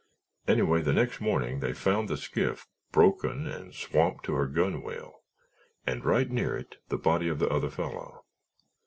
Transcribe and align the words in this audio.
Anyway, 0.47 0.81
the 0.81 0.93
next 0.93 1.21
morning, 1.21 1.59
they 1.59 1.73
found 1.73 2.09
the 2.09 2.17
skiff 2.17 2.65
broken 2.91 3.45
and 3.45 3.75
swamped 3.75 4.23
to 4.25 4.33
her 4.33 4.47
gunwale 4.47 5.21
and 5.85 6.03
right 6.03 6.31
near 6.31 6.57
it 6.57 6.77
the 6.89 6.97
body 6.97 7.27
of 7.27 7.37
the 7.37 7.49
other 7.49 7.69
fellow. 7.69 8.23